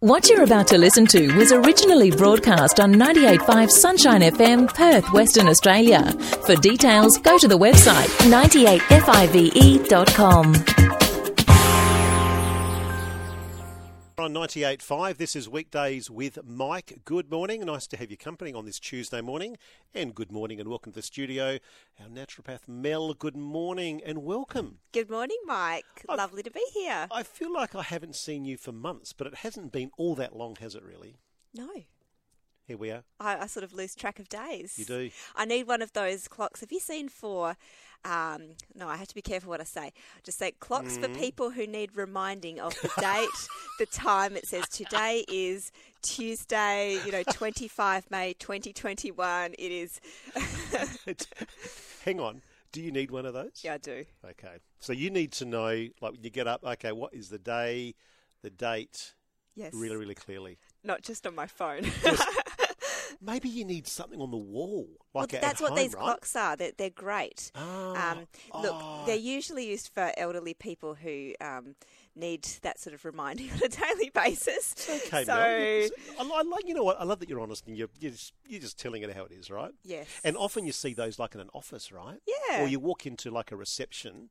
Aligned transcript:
What 0.00 0.28
you're 0.30 0.44
about 0.44 0.66
to 0.68 0.78
listen 0.78 1.04
to 1.08 1.36
was 1.36 1.52
originally 1.52 2.10
broadcast 2.10 2.80
on 2.80 2.94
98.5 2.94 3.68
Sunshine 3.68 4.22
FM, 4.22 4.74
Perth, 4.74 5.12
Western 5.12 5.46
Australia. 5.46 6.10
For 6.46 6.56
details, 6.56 7.18
go 7.18 7.36
to 7.36 7.46
the 7.46 7.58
website 7.58 8.08
98five.com. 8.30 10.99
On 14.20 14.34
98.5, 14.34 15.16
this 15.16 15.34
is 15.34 15.48
Weekdays 15.48 16.10
with 16.10 16.38
Mike. 16.44 17.00
Good 17.06 17.30
morning. 17.30 17.62
Nice 17.64 17.86
to 17.86 17.96
have 17.96 18.10
your 18.10 18.18
company 18.18 18.52
on 18.52 18.66
this 18.66 18.78
Tuesday 18.78 19.22
morning. 19.22 19.56
And 19.94 20.14
good 20.14 20.30
morning 20.30 20.60
and 20.60 20.68
welcome 20.68 20.92
to 20.92 20.98
the 20.98 21.02
studio. 21.02 21.58
Our 21.98 22.06
naturopath 22.06 22.68
Mel, 22.68 23.14
good 23.14 23.34
morning 23.34 24.02
and 24.04 24.22
welcome. 24.22 24.80
Good 24.92 25.08
morning, 25.08 25.38
Mike. 25.46 26.04
I've- 26.06 26.18
Lovely 26.18 26.42
to 26.42 26.50
be 26.50 26.62
here. 26.74 27.08
I 27.10 27.22
feel 27.22 27.50
like 27.50 27.74
I 27.74 27.82
haven't 27.82 28.14
seen 28.14 28.44
you 28.44 28.58
for 28.58 28.72
months, 28.72 29.14
but 29.14 29.26
it 29.26 29.36
hasn't 29.36 29.72
been 29.72 29.90
all 29.96 30.14
that 30.16 30.36
long, 30.36 30.56
has 30.56 30.74
it 30.74 30.82
really? 30.82 31.16
No, 31.54 31.70
Here 32.70 32.76
we 32.78 32.92
are. 32.92 33.02
I, 33.18 33.36
I 33.36 33.46
sort 33.48 33.64
of 33.64 33.72
lose 33.72 33.96
track 33.96 34.20
of 34.20 34.28
days. 34.28 34.78
You 34.78 34.84
do. 34.84 35.10
I 35.34 35.44
need 35.44 35.66
one 35.66 35.82
of 35.82 35.92
those 35.92 36.28
clocks. 36.28 36.60
Have 36.60 36.70
you 36.70 36.78
seen 36.78 37.08
for? 37.08 37.56
Um, 38.04 38.50
no, 38.76 38.86
I 38.86 38.94
have 38.96 39.08
to 39.08 39.14
be 39.16 39.22
careful 39.22 39.50
what 39.50 39.60
I 39.60 39.64
say. 39.64 39.92
Just 40.22 40.38
say 40.38 40.52
clocks 40.52 40.96
Mm. 40.96 41.00
for 41.02 41.08
people 41.18 41.50
who 41.50 41.66
need 41.66 41.96
reminding 41.96 42.60
of 42.60 42.80
the 42.80 42.88
date, 43.00 43.28
the 43.80 43.86
time. 43.86 44.36
It 44.36 44.46
says 44.46 44.68
today 44.68 45.24
is 45.28 45.72
Tuesday. 46.02 47.00
You 47.04 47.10
know, 47.10 47.24
twenty 47.32 47.66
five 47.66 48.08
May, 48.08 48.34
twenty 48.34 48.72
twenty 48.72 49.10
one. 49.10 49.52
It 49.58 49.72
is. 49.72 50.00
Hang 52.04 52.20
on. 52.20 52.40
Do 52.70 52.80
you 52.80 52.92
need 52.92 53.10
one 53.10 53.26
of 53.26 53.34
those? 53.34 53.50
Yeah, 53.64 53.74
I 53.74 53.78
do. 53.78 54.04
Okay. 54.24 54.58
So 54.78 54.92
you 54.92 55.10
need 55.10 55.32
to 55.32 55.44
know, 55.44 55.70
like 56.00 56.12
when 56.12 56.22
you 56.22 56.30
get 56.30 56.46
up, 56.46 56.62
okay, 56.62 56.92
what 56.92 57.12
is 57.14 57.30
the 57.30 57.38
day, 57.40 57.96
the 58.42 58.50
date, 58.50 59.14
Yes. 59.56 59.74
really, 59.74 59.96
really 59.96 60.14
clearly. 60.14 60.56
Not 60.84 61.02
just 61.02 61.26
on 61.26 61.34
my 61.34 61.46
phone. 61.46 61.82
Maybe 63.22 63.48
you 63.48 63.64
need 63.66 63.86
something 63.86 64.20
on 64.20 64.30
the 64.30 64.36
wall, 64.38 64.88
Well, 65.12 65.22
like 65.22 65.34
at 65.34 65.42
that's 65.42 65.60
what 65.60 65.70
home, 65.70 65.78
these 65.78 65.94
right? 65.94 66.02
clocks 66.04 66.34
are. 66.36 66.56
They're, 66.56 66.72
they're 66.76 66.88
great. 66.90 67.52
Ah, 67.54 68.12
Um, 68.12 68.26
look, 68.62 68.72
ah. 68.74 69.04
they're 69.04 69.16
usually 69.16 69.66
used 69.68 69.88
for 69.92 70.10
elderly 70.16 70.54
people 70.54 70.94
who 70.94 71.34
um, 71.40 71.74
need 72.16 72.44
that 72.62 72.78
sort 72.80 72.94
of 72.94 73.04
reminding 73.04 73.50
on 73.52 73.60
a 73.62 73.68
daily 73.68 74.10
basis. 74.14 74.74
Okay, 74.88 75.24
so, 75.24 75.34
Mel. 75.34 76.32
I, 76.32 76.38
I 76.38 76.42
like, 76.42 76.66
you 76.66 76.72
know 76.74 76.84
what? 76.84 76.98
I 76.98 77.04
love 77.04 77.18
that 77.20 77.28
you're 77.28 77.40
honest 77.40 77.66
and 77.66 77.76
you're, 77.76 77.88
you're, 77.98 78.12
just, 78.12 78.32
you're 78.48 78.60
just 78.60 78.78
telling 78.78 79.02
it 79.02 79.14
how 79.14 79.24
it 79.26 79.32
is, 79.32 79.50
right? 79.50 79.72
yes. 79.84 80.06
And 80.24 80.36
often 80.36 80.64
you 80.64 80.72
see 80.72 80.94
those 80.94 81.18
like 81.18 81.34
in 81.34 81.40
an 81.42 81.50
office, 81.52 81.92
right? 81.92 82.18
Yeah. 82.48 82.62
Or 82.62 82.68
you 82.68 82.80
walk 82.80 83.06
into 83.06 83.30
like 83.30 83.52
a 83.52 83.56
reception 83.56 84.30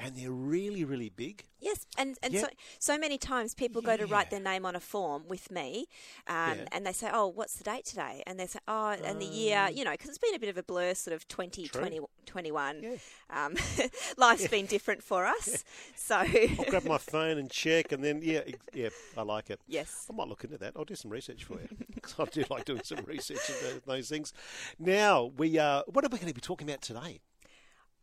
and 0.00 0.16
they're 0.16 0.30
really, 0.30 0.84
really 0.84 1.08
big. 1.08 1.44
Yes, 1.60 1.86
and, 1.96 2.16
and 2.22 2.32
Yeah. 2.32 2.42
so 2.42 2.46
so 2.78 2.98
many 2.98 3.18
times 3.18 3.52
people 3.54 3.82
go 3.82 3.96
to 3.96 4.06
write 4.06 4.30
their 4.30 4.38
name 4.40 4.64
on 4.64 4.76
a 4.76 4.80
form 4.80 5.24
with 5.26 5.50
me, 5.50 5.86
um, 6.28 6.58
Yeah. 6.58 6.64
and 6.70 6.86
they 6.86 6.92
say, 6.92 7.10
"Oh, 7.12 7.26
what's 7.26 7.54
the 7.56 7.64
date 7.64 7.84
today?" 7.84 8.22
And 8.26 8.38
they 8.38 8.46
say, 8.46 8.60
"Oh, 8.68 8.90
and 8.90 9.20
the 9.20 9.26
year, 9.26 9.68
you 9.72 9.84
know, 9.84 9.90
because 9.92 10.08
it's 10.10 10.18
been 10.18 10.34
a 10.36 10.38
bit 10.38 10.48
of 10.50 10.56
a 10.56 10.62
blur, 10.62 10.94
sort 10.94 11.14
of 11.16 11.26
20, 11.26 11.66
True. 11.68 11.80
20 11.80 12.00
21. 12.26 12.82
Yeah. 12.82 12.96
Um, 13.30 13.56
life's 14.16 14.46
been 14.48 14.66
different 14.66 15.02
for 15.02 15.26
us, 15.26 15.64
so 15.96 16.16
I'll 16.18 16.64
grab 16.70 16.84
my 16.84 16.98
phone 16.98 17.38
and 17.38 17.50
check 17.50 17.90
and 17.90 18.04
then, 18.04 18.20
yeah, 18.22 18.42
yeah, 18.72 18.90
I 19.16 19.22
like 19.22 19.50
it. 19.50 19.60
yes, 19.66 20.06
I 20.08 20.14
might 20.14 20.28
look 20.28 20.44
into 20.44 20.58
that. 20.58 20.74
I'll 20.76 20.84
do 20.84 20.94
some 20.94 21.10
research 21.10 21.42
for 21.44 21.54
you 21.60 21.68
because 21.94 22.14
I 22.18 22.24
do 22.26 22.44
like 22.50 22.64
doing 22.66 22.82
some 22.84 23.00
research 23.04 23.38
into 23.50 23.82
those 23.84 24.08
things. 24.08 24.32
Now, 24.78 25.24
we 25.36 25.58
uh, 25.58 25.82
what 25.86 26.04
are 26.04 26.08
we 26.08 26.18
going 26.18 26.28
to 26.28 26.34
be 26.34 26.40
talking 26.40 26.68
about 26.68 26.82
today? 26.82 27.20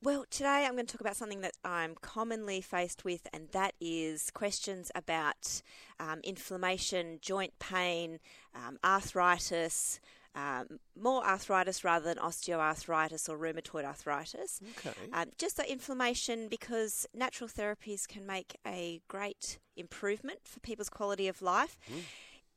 Well, 0.06 0.26
today 0.30 0.68
I'm 0.68 0.74
going 0.74 0.86
to 0.86 0.92
talk 0.92 1.02
about 1.02 1.16
something 1.16 1.42
that 1.42 1.56
I'm 1.64 1.96
commonly 2.00 2.62
faced 2.62 3.04
with, 3.04 3.26
and 3.34 3.50
that 3.54 3.74
is 3.82 4.30
questions 4.30 4.92
about 4.94 5.64
um, 6.00 6.20
inflammation, 6.24 7.18
joint 7.24 7.58
pain, 7.58 8.20
um, 8.54 8.78
arthritis, 8.86 10.00
um, 10.36 10.80
more 10.96 11.26
arthritis 11.26 11.84
rather 11.84 12.06
than 12.06 12.18
osteoarthritis 12.18 13.28
or 13.28 13.36
rheumatoid 13.40 13.84
arthritis. 13.84 14.62
Okay. 14.78 14.94
Um, 15.12 15.30
just 15.40 15.58
that 15.58 15.70
inflammation, 15.70 16.50
because 16.50 17.08
natural 17.12 17.50
therapies 17.50 18.08
can 18.08 18.28
make 18.28 18.58
a 18.64 19.02
great 19.08 19.58
improvement 19.76 20.42
for 20.44 20.60
people's 20.60 20.90
quality 20.90 21.28
of 21.28 21.42
life. 21.42 21.80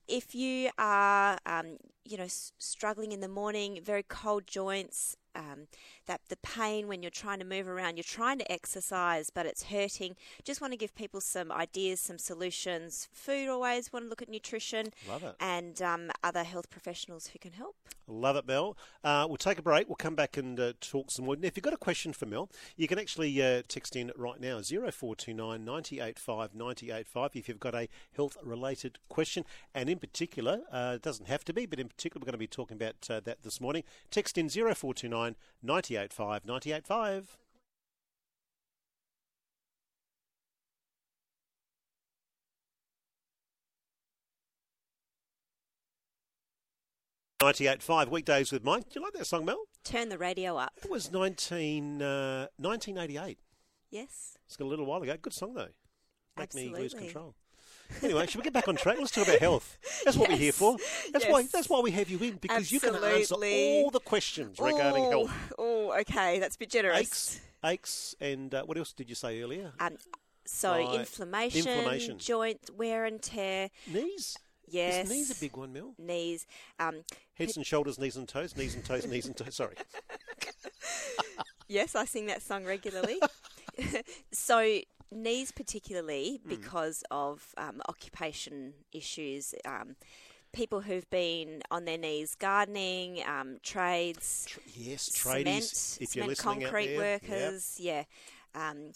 If 0.06 0.34
you 0.34 0.68
are, 0.78 1.38
um, 1.46 1.78
you 2.04 2.18
know, 2.18 2.24
s- 2.24 2.52
struggling 2.58 3.12
in 3.12 3.20
the 3.20 3.28
morning, 3.28 3.80
very 3.82 4.02
cold 4.02 4.46
joints, 4.46 5.16
um, 5.38 5.68
that 6.06 6.20
the 6.28 6.36
pain 6.36 6.88
when 6.88 7.02
you're 7.02 7.10
trying 7.10 7.38
to 7.38 7.44
move 7.44 7.68
around, 7.68 7.96
you're 7.96 8.04
trying 8.04 8.38
to 8.38 8.52
exercise, 8.52 9.30
but 9.30 9.46
it's 9.46 9.64
hurting. 9.64 10.16
Just 10.44 10.60
want 10.60 10.72
to 10.72 10.76
give 10.76 10.94
people 10.94 11.20
some 11.20 11.52
ideas, 11.52 12.00
some 12.00 12.18
solutions. 12.18 13.08
Food 13.12 13.48
always 13.48 13.92
want 13.92 14.04
to 14.06 14.08
look 14.08 14.20
at 14.20 14.28
nutrition 14.28 14.88
Love 15.08 15.22
it. 15.22 15.36
and 15.40 15.80
um, 15.80 16.10
other 16.24 16.42
health 16.42 16.68
professionals 16.70 17.28
who 17.28 17.38
can 17.38 17.52
help. 17.52 17.76
Love 18.08 18.36
it, 18.36 18.46
Mel. 18.46 18.76
Uh, 19.04 19.26
we'll 19.28 19.36
take 19.36 19.58
a 19.58 19.62
break. 19.62 19.86
We'll 19.88 19.96
come 19.96 20.14
back 20.14 20.36
and 20.36 20.58
uh, 20.58 20.72
talk 20.80 21.10
some 21.10 21.26
more. 21.26 21.36
Now, 21.36 21.46
if 21.46 21.56
you've 21.56 21.64
got 21.64 21.74
a 21.74 21.78
question 21.78 22.12
for 22.12 22.26
Mel, 22.26 22.48
you 22.76 22.88
can 22.88 22.98
actually 22.98 23.40
uh, 23.42 23.62
text 23.68 23.96
in 23.96 24.10
right 24.16 24.40
now 24.40 24.60
0429 24.60 25.64
985 25.64 26.54
985 26.54 27.30
if 27.34 27.48
you've 27.48 27.60
got 27.60 27.74
a 27.74 27.88
health 28.16 28.36
related 28.42 28.98
question. 29.08 29.44
And 29.74 29.90
in 29.90 29.98
particular, 29.98 30.60
uh, 30.72 30.92
it 30.96 31.02
doesn't 31.02 31.28
have 31.28 31.44
to 31.44 31.52
be, 31.52 31.66
but 31.66 31.78
in 31.78 31.88
particular, 31.88 32.22
we're 32.22 32.26
going 32.26 32.32
to 32.32 32.38
be 32.38 32.46
talking 32.46 32.76
about 32.76 32.94
uh, 33.10 33.20
that 33.20 33.42
this 33.42 33.60
morning. 33.60 33.84
Text 34.10 34.38
in 34.38 34.48
0429 34.48 35.27
985 35.62 36.44
985. 36.44 37.38
Ninety-eight 47.40 47.82
five 47.84 48.08
weekdays 48.08 48.50
with 48.50 48.64
Mike. 48.64 48.90
Do 48.90 48.98
you 48.98 49.04
like 49.04 49.12
that 49.12 49.26
song, 49.26 49.44
Mel? 49.44 49.64
Turn 49.84 50.08
the 50.08 50.18
radio 50.18 50.56
up. 50.56 50.72
It 50.82 50.90
was 50.90 51.12
19, 51.12 52.02
uh, 52.02 52.48
1988. 52.56 53.38
Yes. 53.90 54.36
It's 54.46 54.56
got 54.56 54.64
a 54.64 54.66
little 54.66 54.86
while 54.86 55.02
ago. 55.02 55.16
Good 55.22 55.32
song 55.32 55.54
though. 55.54 55.68
Make 56.36 56.52
me 56.54 56.68
lose 56.68 56.94
control. 56.94 57.36
Anyway, 58.02 58.26
should 58.26 58.36
we 58.38 58.42
get 58.44 58.52
back 58.52 58.68
on 58.68 58.76
track? 58.76 58.96
Let's 58.98 59.10
talk 59.10 59.26
about 59.26 59.40
health. 59.40 59.78
That's 60.04 60.16
what 60.16 60.28
we're 60.28 60.36
here 60.36 60.52
for. 60.52 60.76
That's 61.12 61.26
why. 61.26 61.42
That's 61.52 61.68
why 61.68 61.80
we 61.80 61.90
have 61.92 62.08
you 62.10 62.18
in 62.18 62.36
because 62.36 62.70
you 62.70 62.80
can 62.80 62.94
answer 62.94 63.34
all 63.34 63.90
the 63.90 64.00
questions 64.00 64.58
regarding 64.60 65.06
oh, 65.06 65.10
health, 65.26 65.32
Oh, 65.58 65.92
okay, 66.00 66.38
that's 66.38 66.56
a 66.56 66.58
bit 66.58 66.70
generous. 66.70 67.00
aches, 67.00 67.40
aches, 67.64 68.14
and 68.20 68.54
uh, 68.54 68.62
what 68.64 68.76
else 68.78 68.92
did 68.92 69.08
you 69.08 69.14
say 69.14 69.42
earlier? 69.42 69.72
Um, 69.80 69.96
so 70.44 70.72
Right. 70.72 71.00
inflammation, 71.00 71.66
Inflammation. 71.68 72.18
joint 72.18 72.70
wear 72.76 73.04
and 73.04 73.20
tear, 73.22 73.70
Knees. 73.86 74.36
yes, 74.68 75.04
Is 75.04 75.10
knees 75.10 75.30
a 75.30 75.40
big 75.40 75.56
one, 75.56 75.72
Mel? 75.72 75.94
knees. 75.98 76.46
Um, 76.78 77.02
Heads 77.34 77.56
and 77.56 77.66
shoulders, 77.66 77.98
knees 77.98 78.16
and 78.16 78.28
toes, 78.28 78.56
knees 78.56 78.74
and 78.74 78.84
toes, 78.84 79.06
knees 79.06 79.26
and 79.26 79.36
toes. 79.36 79.54
Sorry. 79.56 79.74
yes, 81.68 81.94
I 81.94 82.04
sing 82.04 82.26
that 82.26 82.42
song 82.42 82.64
regularly. 82.64 83.18
so 84.32 84.80
knees, 85.10 85.52
particularly 85.52 86.40
Hmm. 86.42 86.48
because 86.48 87.02
of 87.10 87.54
um, 87.56 87.80
occupation 87.88 88.74
issues. 88.92 89.54
Um, 89.64 89.96
People 90.50 90.80
who've 90.80 91.08
been 91.10 91.60
on 91.70 91.84
their 91.84 91.98
knees 91.98 92.34
gardening, 92.34 93.22
um, 93.26 93.58
trades, 93.62 94.46
Tr- 94.48 94.60
yes, 94.74 95.02
cement. 95.02 95.98
If 96.00 96.16
you're 96.16 96.34
cement 96.34 96.38
concrete 96.38 96.96
there. 96.96 97.12
Yep. 97.20 97.22
workers, 97.22 97.76
yeah, 97.78 98.04
um, 98.54 98.92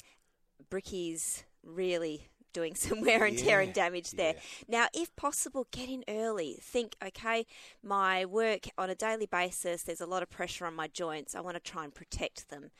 brickies 0.70 1.42
really 1.62 2.26
doing 2.52 2.74
some 2.76 3.00
wear 3.00 3.24
and 3.24 3.38
tear 3.38 3.60
and 3.60 3.72
damage 3.72 4.12
there. 4.12 4.34
Now, 4.68 4.86
if 4.94 5.14
possible, 5.16 5.66
get 5.70 5.88
in 5.88 6.04
early. 6.08 6.58
Think, 6.60 6.96
okay, 7.04 7.46
my 7.82 8.24
work 8.24 8.68
on 8.78 8.90
a 8.90 8.94
daily 8.94 9.26
basis, 9.26 9.82
there's 9.82 10.00
a 10.00 10.06
lot 10.06 10.22
of 10.22 10.30
pressure 10.30 10.66
on 10.66 10.74
my 10.74 10.88
joints. 10.88 11.34
I 11.34 11.40
want 11.40 11.56
to 11.56 11.60
try 11.72 11.84
and 11.84 11.94
protect 11.94 12.48
them. 12.50 12.70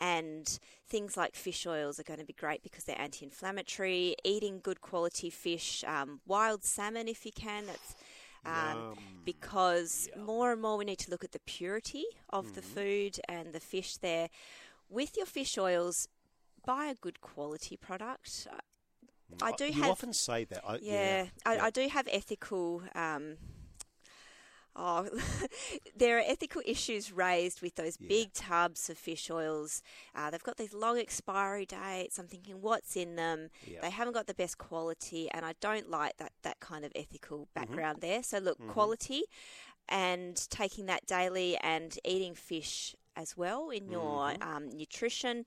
And 0.00 0.58
things 0.88 1.16
like 1.16 1.34
fish 1.36 1.66
oils 1.66 2.00
are 2.00 2.04
going 2.04 2.18
to 2.18 2.26
be 2.26 2.32
great 2.32 2.62
because 2.62 2.84
they're 2.84 3.00
anti 3.00 3.24
inflammatory. 3.24 4.16
Eating 4.24 4.60
good 4.62 4.80
quality 4.80 5.30
fish, 5.30 5.84
um, 5.86 6.20
wild 6.26 6.64
salmon 6.64 7.06
if 7.08 7.24
you 7.24 7.32
can, 7.32 7.66
that's 7.66 7.94
um, 8.44 8.96
because 9.24 10.08
more 10.18 10.50
and 10.52 10.60
more 10.60 10.76
we 10.76 10.84
need 10.84 10.98
to 10.98 11.10
look 11.10 11.22
at 11.22 11.30
the 11.32 11.38
purity 11.46 12.04
of 12.30 12.54
the 12.54 12.60
Mm-hmm. 12.60 12.74
food 12.74 13.20
and 13.28 13.52
the 13.52 13.60
fish 13.60 13.96
there. 13.98 14.28
With 14.88 15.16
your 15.16 15.26
fish 15.26 15.56
oils, 15.56 16.08
buy 16.66 16.86
a 16.86 16.94
good 16.94 17.20
quality 17.20 17.76
product. 17.76 18.48
I 19.40 19.52
do 19.52 19.70
you 19.70 19.84
have, 19.84 19.86
often 19.86 20.12
say 20.12 20.44
that. 20.44 20.62
I, 20.66 20.78
yeah, 20.78 21.26
I, 21.46 21.58
yeah. 21.58 21.66
I 21.66 21.70
do 21.70 21.88
have 21.88 22.08
ethical. 22.10 22.82
Um, 22.94 23.36
oh, 24.74 25.08
there 25.96 26.18
are 26.18 26.22
ethical 26.26 26.62
issues 26.64 27.12
raised 27.12 27.60
with 27.62 27.74
those 27.74 27.96
Yeah. 27.98 28.08
big 28.08 28.32
tubs 28.32 28.88
of 28.88 28.96
fish 28.98 29.30
oils. 29.30 29.82
Uh, 30.14 30.30
they've 30.30 30.42
got 30.42 30.56
these 30.56 30.72
long 30.72 30.98
expiry 30.98 31.66
dates. 31.66 32.18
I'm 32.18 32.26
thinking, 32.26 32.60
what's 32.60 32.96
in 32.96 33.16
them? 33.16 33.48
Yeah. 33.62 33.82
They 33.82 33.90
haven't 33.90 34.14
got 34.14 34.26
the 34.26 34.34
best 34.34 34.58
quality, 34.58 35.28
and 35.30 35.44
I 35.44 35.54
don't 35.60 35.90
like 35.90 36.16
that 36.18 36.32
that 36.42 36.60
kind 36.60 36.84
of 36.84 36.92
ethical 36.94 37.48
Mm-hmm. 37.58 37.78
background 37.78 37.98
there. 38.00 38.22
So 38.22 38.38
look, 38.38 38.58
quality, 38.66 39.22
and 39.88 40.36
taking 40.50 40.86
that 40.86 41.06
daily 41.06 41.56
and 41.58 41.98
eating 42.04 42.34
fish 42.34 42.94
as 43.16 43.36
well 43.36 43.70
in 43.70 43.88
your 43.90 44.34
Mm-hmm. 44.34 44.42
um, 44.42 44.68
nutrition. 44.70 45.44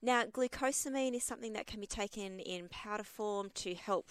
Now, 0.00 0.24
glucosamine 0.24 1.14
is 1.14 1.24
something 1.24 1.52
that 1.54 1.66
can 1.66 1.80
be 1.80 1.86
taken 1.86 2.38
in 2.40 2.68
powder 2.68 3.02
form 3.02 3.50
to 3.54 3.74
help 3.74 4.08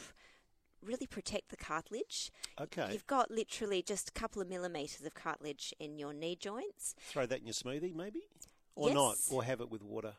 really 0.84 1.08
protect 1.08 1.50
the 1.50 1.58
cartilage. 1.58 2.32
Okay. 2.60 2.90
You've 2.92 3.08
got 3.08 3.32
literally 3.32 3.82
just 3.82 4.10
a 4.10 4.12
couple 4.12 4.42
of 4.42 4.50
millimetres 4.50 5.06
of 5.06 5.14
cartilage 5.14 5.74
in 5.80 5.98
your 5.98 6.14
knee 6.14 6.36
joints. 6.36 6.96
Throw 7.00 7.26
that 7.26 7.40
in 7.40 7.46
your 7.46 7.54
smoothie, 7.54 7.96
maybe? 7.96 8.22
Or 8.76 8.94
not? 8.94 9.16
Or 9.32 9.44
have 9.44 9.62
it 9.62 9.72
with 9.72 9.82
water? 9.82 10.14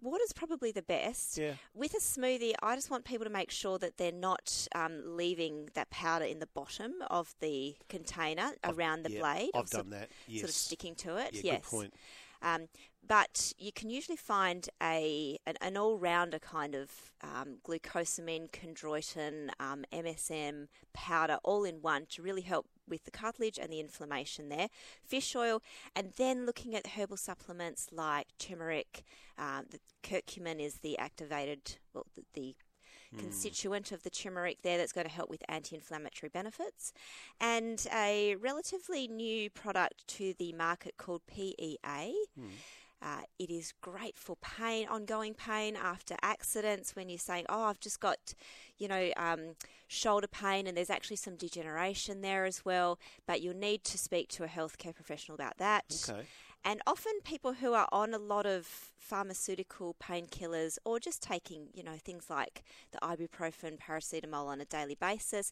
Water's 0.00 0.32
probably 0.32 0.70
the 0.70 0.82
best. 0.82 1.38
Yeah. 1.38 1.54
With 1.74 1.94
a 1.94 1.98
smoothie, 1.98 2.52
I 2.62 2.76
just 2.76 2.90
want 2.90 3.04
people 3.04 3.24
to 3.24 3.32
make 3.32 3.50
sure 3.50 3.78
that 3.78 3.96
they're 3.96 4.12
not 4.12 4.68
um, 4.74 5.02
leaving 5.04 5.70
that 5.74 5.90
powder 5.90 6.24
in 6.24 6.38
the 6.38 6.46
bottom 6.46 6.94
of 7.10 7.34
the 7.40 7.74
container 7.88 8.52
around 8.62 9.02
the 9.02 9.12
yeah, 9.12 9.20
blade. 9.20 9.50
I've 9.54 9.64
or 9.64 9.66
sort- 9.66 9.90
done 9.90 9.98
that, 9.98 10.08
Sort 10.32 10.50
of 10.50 10.54
sticking 10.54 10.94
to 10.96 11.16
it. 11.16 11.34
Yeah, 11.34 11.40
yes. 11.44 11.62
good 11.62 11.76
point. 11.76 11.94
Um, 12.42 12.68
but 13.06 13.52
you 13.58 13.72
can 13.72 13.88
usually 13.88 14.16
find 14.16 14.68
a 14.82 15.38
an, 15.46 15.54
an 15.60 15.76
all 15.76 15.98
rounder 15.98 16.38
kind 16.38 16.74
of 16.74 16.90
um, 17.22 17.58
glucosamine, 17.64 18.50
chondroitin, 18.50 19.50
um, 19.58 19.84
MSM 19.92 20.66
powder 20.92 21.38
all 21.42 21.64
in 21.64 21.76
one 21.80 22.06
to 22.10 22.22
really 22.22 22.42
help 22.42 22.66
with 22.86 23.04
the 23.04 23.10
cartilage 23.10 23.58
and 23.58 23.72
the 23.72 23.80
inflammation 23.80 24.48
there. 24.48 24.68
Fish 25.02 25.34
oil, 25.34 25.62
and 25.96 26.12
then 26.16 26.46
looking 26.46 26.74
at 26.74 26.88
herbal 26.88 27.16
supplements 27.16 27.88
like 27.92 28.26
turmeric. 28.38 29.04
The 29.36 29.78
curcumin 30.02 30.60
is 30.60 30.76
the 30.76 30.98
activated, 30.98 31.78
well, 31.92 32.06
the, 32.14 32.24
the 32.34 32.56
constituent 33.16 33.92
of 33.92 34.02
the 34.02 34.10
turmeric 34.10 34.62
there 34.62 34.76
that's 34.78 34.92
going 34.92 35.06
to 35.06 35.12
help 35.12 35.30
with 35.30 35.42
anti 35.48 35.74
inflammatory 35.74 36.28
benefits. 36.28 36.92
And 37.40 37.86
a 37.92 38.36
relatively 38.36 39.08
new 39.08 39.48
product 39.50 40.06
to 40.08 40.34
the 40.38 40.52
market 40.52 40.96
called 40.98 41.22
PEA. 41.26 42.14
Uh, 43.00 43.20
it 43.38 43.48
is 43.48 43.72
great 43.80 44.18
for 44.18 44.34
pain, 44.36 44.88
ongoing 44.88 45.32
pain 45.32 45.76
after 45.76 46.16
accidents. 46.20 46.96
When 46.96 47.08
you're 47.08 47.16
saying, 47.18 47.46
"Oh, 47.48 47.62
I've 47.64 47.78
just 47.78 48.00
got, 48.00 48.34
you 48.76 48.88
know, 48.88 49.12
um, 49.16 49.54
shoulder 49.86 50.26
pain," 50.26 50.66
and 50.66 50.76
there's 50.76 50.90
actually 50.90 51.16
some 51.16 51.36
degeneration 51.36 52.22
there 52.22 52.44
as 52.44 52.64
well, 52.64 52.98
but 53.24 53.40
you'll 53.40 53.54
need 53.54 53.84
to 53.84 53.98
speak 53.98 54.28
to 54.30 54.42
a 54.42 54.48
healthcare 54.48 54.92
professional 54.92 55.36
about 55.36 55.58
that. 55.58 55.84
Okay. 56.08 56.26
And 56.64 56.80
often 56.86 57.12
people 57.24 57.54
who 57.54 57.72
are 57.72 57.88
on 57.92 58.12
a 58.12 58.18
lot 58.18 58.44
of 58.44 58.66
pharmaceutical 58.98 59.94
painkillers 60.02 60.76
or 60.84 61.00
just 61.00 61.22
taking, 61.22 61.68
you 61.72 61.82
know, 61.82 61.96
things 62.02 62.28
like 62.28 62.62
the 62.92 62.98
ibuprofen, 62.98 63.78
paracetamol 63.78 64.46
on 64.46 64.60
a 64.60 64.64
daily 64.66 64.94
basis, 64.94 65.50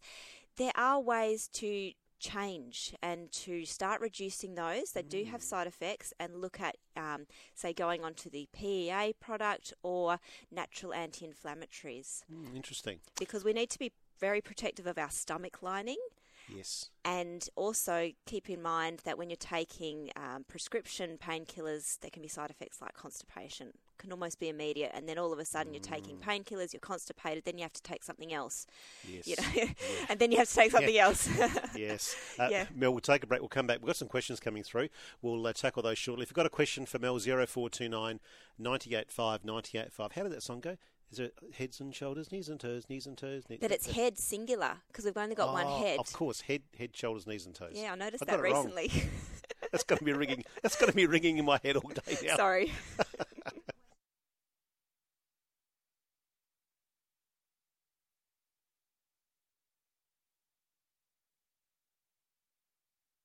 there 0.56 0.72
are 0.74 1.00
ways 1.00 1.48
to 1.54 1.92
change 2.18 2.94
and 3.02 3.30
to 3.30 3.64
start 3.66 4.00
reducing 4.00 4.54
those. 4.54 4.92
They 4.92 5.02
do 5.02 5.24
have 5.24 5.42
side 5.42 5.66
effects 5.66 6.12
and 6.18 6.40
look 6.40 6.60
at, 6.60 6.76
um, 6.96 7.26
say, 7.54 7.72
going 7.72 8.04
onto 8.04 8.28
the 8.30 8.48
PEA 8.52 9.14
product 9.20 9.72
or 9.82 10.18
natural 10.50 10.92
anti 10.94 11.26
inflammatories 11.26 12.22
Mm, 12.32 12.54
interesting. 12.56 13.00
because 13.18 13.44
we 13.44 13.52
need 13.52 13.70
to 13.70 13.78
be 13.78 13.92
very 14.18 14.40
protective 14.40 14.86
of 14.86 14.96
our 14.98 15.10
stomach 15.10 15.62
lining. 15.62 15.98
Yes. 16.48 16.90
And 17.04 17.48
also 17.56 18.10
keep 18.26 18.48
in 18.50 18.62
mind 18.62 19.00
that 19.04 19.18
when 19.18 19.30
you're 19.30 19.36
taking 19.36 20.10
um, 20.16 20.44
prescription 20.48 21.18
painkillers, 21.18 21.98
there 22.00 22.10
can 22.10 22.22
be 22.22 22.28
side 22.28 22.50
effects 22.50 22.80
like 22.80 22.94
constipation. 22.94 23.72
Can 23.98 24.12
almost 24.12 24.38
be 24.38 24.50
immediate, 24.50 24.90
and 24.92 25.08
then 25.08 25.16
all 25.16 25.32
of 25.32 25.38
a 25.38 25.44
sudden 25.46 25.72
you're 25.72 25.80
taking 25.80 26.18
painkillers, 26.18 26.74
you're 26.74 26.80
constipated, 26.80 27.44
then 27.46 27.56
you 27.56 27.62
have 27.62 27.72
to 27.72 27.82
take 27.82 28.04
something 28.04 28.30
else, 28.34 28.66
Yes. 29.08 29.26
you 29.26 29.36
know, 29.38 29.68
and 30.10 30.18
then 30.20 30.30
you 30.30 30.36
have 30.38 30.48
to 30.50 30.54
take 30.54 30.70
something 30.70 30.98
else. 30.98 31.28
Yes. 31.74 32.14
Uh, 32.38 32.48
Yeah. 32.50 32.66
Mel, 32.74 32.90
we'll 32.90 33.00
take 33.00 33.22
a 33.24 33.26
break. 33.26 33.40
We'll 33.40 33.48
come 33.48 33.66
back. 33.66 33.78
We've 33.78 33.86
got 33.86 33.96
some 33.96 34.08
questions 34.08 34.38
coming 34.38 34.62
through. 34.62 34.88
We'll 35.22 35.46
uh, 35.46 35.54
tackle 35.54 35.82
those 35.82 35.96
shortly. 35.96 36.24
If 36.24 36.28
you've 36.30 36.36
got 36.36 36.44
a 36.44 36.50
question 36.50 36.84
for 36.84 36.98
Mel, 36.98 37.18
0429 37.18 38.20
985 38.58 39.44
985. 39.44 40.12
How 40.12 40.22
did 40.22 40.32
that 40.32 40.42
song 40.42 40.60
go? 40.60 40.76
Is 41.12 41.20
it 41.20 41.34
heads 41.56 41.80
and 41.80 41.94
shoulders, 41.94 42.32
knees 42.32 42.48
and 42.48 42.58
toes, 42.58 42.84
knees 42.88 43.06
and 43.06 43.16
toes? 43.16 43.44
Knees 43.48 43.60
but 43.60 43.70
it's 43.70 43.90
head 43.92 44.18
singular 44.18 44.78
because 44.88 45.04
we've 45.04 45.16
only 45.16 45.34
got 45.34 45.52
one 45.52 45.66
Oh, 45.66 45.78
head. 45.78 45.98
Of 46.00 46.12
course, 46.12 46.40
head, 46.42 46.62
head, 46.76 46.96
shoulders, 46.96 47.26
knees 47.26 47.46
and 47.46 47.54
toes. 47.54 47.72
Yeah, 47.74 47.92
I 47.92 47.94
noticed 47.94 48.24
I 48.24 48.32
that 48.32 48.40
recently. 48.42 48.90
That's 49.72 49.84
going 49.84 49.98
to 49.98 50.04
be 50.04 50.12
ringing. 50.12 50.44
That's 50.62 50.76
going 50.76 50.90
to 50.90 50.96
be 50.96 51.06
ringing 51.06 51.38
in 51.38 51.44
my 51.44 51.60
head 51.62 51.76
all 51.76 51.90
day 51.90 52.16
now. 52.26 52.36
Sorry. 52.36 52.72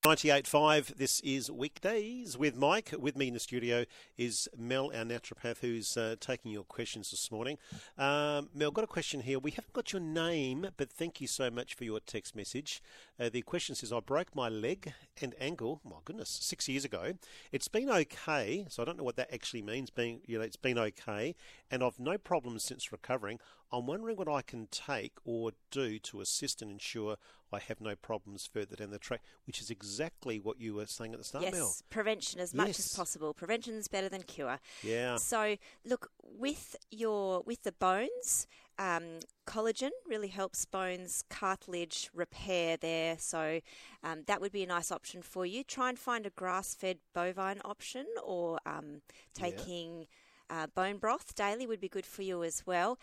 Ninety-eight 0.04 0.48
five. 0.48 0.96
This 0.98 1.20
is 1.20 1.52
weekdays 1.52 2.36
with 2.36 2.56
Mike. 2.56 2.92
With 2.98 3.16
me 3.16 3.28
in 3.28 3.36
the 3.36 3.40
studio 3.40 3.86
is 4.18 4.50
Mel, 4.58 4.88
our 4.96 5.04
naturopath, 5.04 5.60
who's 5.60 5.96
uh, 5.96 6.16
taking 6.20 6.52
your 6.52 6.64
questions 6.64 7.12
this 7.12 7.30
morning. 7.30 7.60
Um, 8.00 8.50
Mel, 8.52 8.72
got 8.72 8.84
a 8.84 8.88
question 8.88 9.22
here. 9.22 9.38
We 9.38 9.52
haven't 9.52 9.74
got 9.74 9.94
your 9.94 10.02
name, 10.02 10.66
but 10.76 10.92
thank 10.92 11.22
you 11.22 11.28
so 11.28 11.52
much 11.52 11.76
for 11.76 11.84
your 11.84 12.00
text 12.00 12.36
message. 12.36 12.82
Uh, 13.20 13.30
the 13.30 13.44
question 13.44 13.76
says, 13.76 13.94
"I 13.94 14.00
broke 14.00 14.36
my 14.36 14.50
leg 14.50 14.92
and 15.22 15.36
ankle. 15.40 15.82
My 15.86 15.98
goodness, 16.04 16.30
six 16.30 16.68
years 16.68 16.84
ago. 16.84 17.14
It's 17.52 17.68
been 17.68 17.92
okay. 17.92 18.66
So 18.70 18.82
I 18.82 18.86
don't 18.86 18.98
know 18.98 19.04
what 19.04 19.18
that 19.18 19.32
actually 19.32 19.62
means. 19.62 19.92
Being, 19.92 20.22
you 20.26 20.40
know, 20.40 20.44
it's 20.44 20.56
been 20.56 20.80
okay, 20.80 21.36
and 21.70 21.84
I've 21.84 22.00
no 22.00 22.18
problems 22.18 22.64
since 22.64 22.92
recovering. 22.92 23.38
I'm 23.72 23.86
wondering 23.86 24.18
what 24.18 24.28
I 24.28 24.42
can 24.42 24.68
take 24.72 25.14
or 25.24 25.52
do 25.70 26.00
to 26.00 26.22
assist 26.22 26.62
and 26.64 26.72
ensure 26.72 27.18
I 27.54 27.60
have 27.60 27.82
no 27.82 27.96
problems 27.96 28.48
further 28.52 28.76
down 28.76 28.92
the 28.92 29.00
track, 29.00 29.22
which 29.46 29.62
is 29.62 29.70
exactly 29.70 30.40
what 30.40 30.60
you 30.60 30.74
were 30.76 30.86
saying 30.86 31.14
at 31.14 31.18
the 31.18 31.24
start, 31.24 31.44
yes, 31.44 31.54
Mel. 31.54 31.74
prevention 31.90 32.40
as 32.40 32.54
much 32.54 32.80
as 32.80 32.94
possible. 32.96 33.34
Prevention 33.34 33.76
is 33.76 33.88
better 33.88 34.10
than 34.10 34.24
cure. 34.24 34.60
Yeah. 34.84 35.18
So, 35.18 35.58
look 35.86 36.10
with 36.24 36.76
your 36.90 37.42
with 37.46 37.64
the 37.64 37.72
bones, 37.72 38.48
um, 38.80 39.20
collagen 39.46 39.92
really 40.08 40.30
helps 40.30 40.66
bones 40.66 41.24
cartilage 41.30 42.10
repair 42.14 42.78
there. 42.78 43.18
So, 43.20 43.60
um, 44.04 44.24
that 44.28 44.42
would 44.42 44.52
be 44.52 44.64
a 44.64 44.68
nice 44.68 44.92
option 44.92 45.22
for 45.22 45.46
you. 45.46 45.64
Try 45.64 45.90
and 45.90 46.00
find 46.00 46.26
a 46.26 46.30
grass-fed 46.30 47.00
bovine 47.14 47.62
option, 47.66 48.06
or 48.24 48.60
um, 48.66 49.02
taking 49.34 50.08
uh, 50.52 50.68
bone 50.68 50.98
broth 50.98 51.34
daily 51.34 51.66
would 51.66 51.80
be 51.80 51.90
good 51.90 52.06
for 52.06 52.22
you 52.22 52.44
as 52.44 52.64
well. 52.66 53.00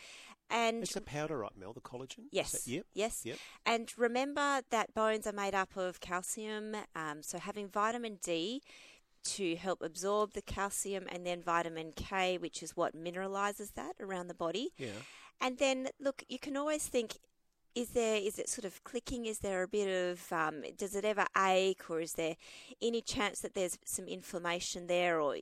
And 0.51 0.83
It's 0.83 0.97
a 0.97 1.01
powder, 1.01 1.39
right, 1.39 1.57
Mel? 1.57 1.73
The 1.73 1.81
collagen. 1.81 2.25
Yes. 2.31 2.53
that- 2.53 2.67
yep. 2.71 2.87
Yes. 2.95 3.23
Yep. 3.25 3.39
And 3.67 3.93
remember 3.99 4.63
that 4.71 4.95
bones 4.95 5.27
are 5.27 5.33
made 5.33 5.55
up 5.55 5.77
of 5.77 6.01
calcium. 6.01 6.77
Um, 6.95 7.23
so 7.23 7.39
having 7.39 7.69
vitamin 7.69 8.19
D 8.23 8.63
to 9.25 9.57
help 9.57 9.83
absorb 9.83 10.33
the 10.33 10.41
calcium, 10.43 11.07
and 11.11 11.27
then 11.27 11.43
vitamin 11.43 11.93
K, 11.95 12.39
which 12.39 12.63
is 12.63 12.77
what 12.77 12.95
mineralizes 12.97 13.75
that 13.75 13.95
around 14.01 14.29
the 14.29 14.35
body. 14.35 14.71
Yeah. 14.79 15.01
And 15.41 15.59
then 15.59 15.89
look, 16.01 16.23
you 16.29 16.39
can 16.39 16.57
always 16.57 16.87
think. 16.87 17.19
Is 17.79 17.91
there 17.91 18.17
is 18.17 18.39
it 18.39 18.49
sort 18.49 18.65
of 18.65 18.83
clicking? 18.83 19.27
Is 19.27 19.39
there 19.39 19.63
a 19.63 19.69
bit 19.69 19.89
of 19.89 20.33
um, 20.33 20.57
does 20.77 20.95
it 20.97 21.05
ever 21.05 21.27
ache, 21.37 21.89
or 21.89 22.01
is 22.01 22.15
there 22.15 22.35
any 22.83 23.01
chance 23.01 23.41
that 23.41 23.55
there's 23.55 23.79
some 23.85 24.07
inflammation 24.09 24.89
there? 24.89 25.21
Or 25.21 25.37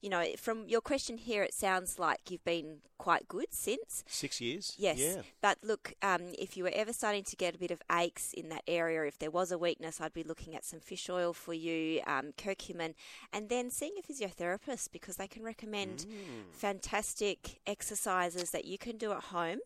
you 0.00 0.10
know, 0.10 0.24
from 0.36 0.68
your 0.68 0.80
question 0.80 1.16
here, 1.18 1.42
it 1.42 1.54
sounds 1.54 1.98
like 1.98 2.30
you've 2.30 2.44
been 2.44 2.78
quite 2.98 3.26
good 3.26 3.52
since. 3.52 4.04
Six 4.06 4.40
years. 4.40 4.74
Yes. 4.78 4.98
Yeah. 4.98 5.22
But 5.40 5.58
look, 5.64 5.94
um, 6.02 6.22
if 6.38 6.56
you 6.56 6.62
were 6.62 6.72
ever 6.72 6.92
starting 6.92 7.24
to 7.24 7.36
get 7.36 7.56
a 7.56 7.58
bit 7.58 7.72
of 7.72 7.82
aches 7.90 8.32
in 8.32 8.48
that 8.50 8.62
area, 8.68 9.04
if 9.04 9.18
there 9.18 9.30
was 9.32 9.50
a 9.50 9.58
weakness, 9.58 10.00
I'd 10.00 10.12
be 10.12 10.22
looking 10.22 10.54
at 10.54 10.64
some 10.64 10.78
fish 10.78 11.10
oil 11.10 11.32
for 11.32 11.52
you, 11.52 12.00
um, 12.06 12.30
curcumin, 12.38 12.94
and 13.32 13.48
then 13.48 13.70
seeing 13.70 13.94
a 13.98 14.02
physiotherapist 14.12 14.92
because 14.92 15.16
they 15.16 15.26
can 15.26 15.42
recommend 15.42 16.06
Mm. 16.06 16.52
fantastic 16.52 17.60
exercises 17.66 18.50
that 18.50 18.64
you 18.66 18.78
can 18.78 18.98
do 18.98 19.10
at 19.10 19.24
home. 19.36 19.58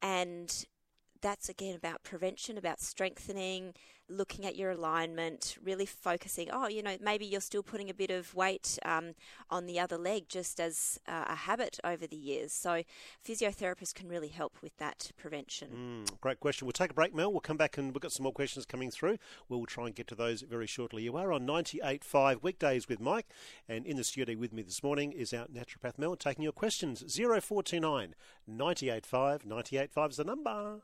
And 0.00 0.66
that's 1.22 1.48
again 1.48 1.74
about 1.74 2.02
prevention, 2.02 2.58
about 2.58 2.80
strengthening, 2.80 3.74
looking 4.08 4.44
at 4.44 4.56
your 4.56 4.72
alignment, 4.72 5.56
really 5.64 5.86
focusing. 5.86 6.48
Oh, 6.52 6.68
you 6.68 6.82
know, 6.82 6.96
maybe 7.00 7.24
you're 7.24 7.40
still 7.40 7.62
putting 7.62 7.88
a 7.88 7.94
bit 7.94 8.10
of 8.10 8.34
weight 8.34 8.78
um, 8.84 9.14
on 9.48 9.66
the 9.66 9.80
other 9.80 9.96
leg 9.96 10.28
just 10.28 10.60
as 10.60 10.98
uh, 11.08 11.24
a 11.28 11.34
habit 11.34 11.78
over 11.84 12.06
the 12.06 12.16
years. 12.16 12.52
So, 12.52 12.82
physiotherapists 13.26 13.94
can 13.94 14.08
really 14.08 14.28
help 14.28 14.58
with 14.62 14.76
that 14.78 15.12
prevention. 15.16 16.04
Mm, 16.08 16.20
great 16.20 16.40
question. 16.40 16.66
We'll 16.66 16.72
take 16.72 16.90
a 16.90 16.94
break, 16.94 17.14
Mel. 17.14 17.30
We'll 17.32 17.40
come 17.40 17.56
back 17.56 17.78
and 17.78 17.94
we've 17.94 18.02
got 18.02 18.12
some 18.12 18.24
more 18.24 18.32
questions 18.32 18.66
coming 18.66 18.90
through. 18.90 19.18
We'll 19.48 19.64
try 19.66 19.86
and 19.86 19.94
get 19.94 20.08
to 20.08 20.14
those 20.14 20.42
very 20.42 20.66
shortly. 20.66 21.04
You 21.04 21.16
are 21.16 21.32
on 21.32 21.46
98.5 21.46 22.42
weekdays 22.42 22.88
with 22.88 23.00
Mike, 23.00 23.26
and 23.68 23.86
in 23.86 23.96
the 23.96 24.04
studio 24.04 24.36
with 24.38 24.52
me 24.52 24.62
this 24.62 24.82
morning 24.82 25.12
is 25.12 25.32
our 25.32 25.46
naturopath 25.46 25.98
Mel 25.98 26.16
taking 26.16 26.42
your 26.42 26.52
questions. 26.52 27.02
0429 27.16 28.14
985 28.46 29.44
985 29.44 30.10
is 30.10 30.16
the 30.16 30.24
number. 30.24 30.82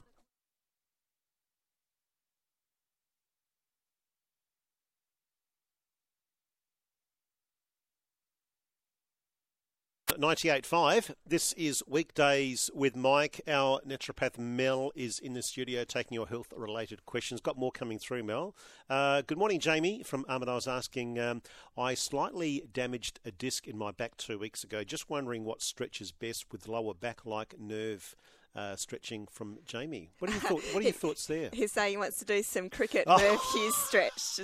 Ninety-eight 10.22 10.66
five. 10.66 11.14
This 11.24 11.52
is 11.52 11.80
weekdays 11.86 12.70
with 12.74 12.96
Mike. 12.96 13.40
Our 13.46 13.80
naturopath 13.86 14.36
Mel 14.36 14.90
is 14.96 15.20
in 15.20 15.34
the 15.34 15.42
studio 15.42 15.84
taking 15.84 16.16
your 16.16 16.26
health-related 16.26 17.06
questions. 17.06 17.40
Got 17.40 17.56
more 17.56 17.70
coming 17.70 18.00
through, 18.00 18.24
Mel. 18.24 18.56
Uh, 18.90 19.22
good 19.24 19.38
morning, 19.38 19.60
Jamie 19.60 20.02
from 20.02 20.24
Armid. 20.24 20.48
I 20.48 20.56
was 20.56 20.66
asking. 20.66 21.20
Um, 21.20 21.42
I 21.76 21.94
slightly 21.94 22.64
damaged 22.72 23.20
a 23.24 23.30
disc 23.30 23.68
in 23.68 23.78
my 23.78 23.92
back 23.92 24.16
two 24.16 24.40
weeks 24.40 24.64
ago. 24.64 24.82
Just 24.82 25.08
wondering 25.08 25.44
what 25.44 25.62
stretches 25.62 26.10
best 26.10 26.46
with 26.50 26.66
lower 26.66 26.94
back-like 26.94 27.54
nerve 27.56 28.16
uh, 28.56 28.74
stretching 28.74 29.28
from 29.30 29.58
Jamie. 29.66 30.10
What 30.18 30.32
are 30.32 30.34
your 30.34 30.40
thought, 30.42 30.62
What 30.72 30.80
are 30.80 30.82
your 30.82 30.92
thoughts 30.94 31.26
there? 31.26 31.50
He's 31.52 31.70
saying 31.70 31.92
he 31.92 31.96
wants 31.96 32.18
to 32.18 32.24
do 32.24 32.42
some 32.42 32.70
cricket 32.70 33.04
Oh. 33.06 33.18
Merv 33.18 33.40
Hughes 33.52 33.76
stretch. 33.76 34.40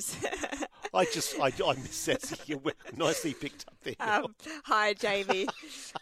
I 0.94 1.04
just 1.06 1.38
I, 1.40 1.52
I 1.66 1.74
miss 1.74 2.04
that. 2.06 2.48
You 2.48 2.58
were 2.58 2.74
nicely 2.96 3.34
picked 3.34 3.66
up 3.66 3.76
there. 3.82 3.94
um, 3.98 4.34
hi, 4.64 4.94
Jamie. 4.94 5.48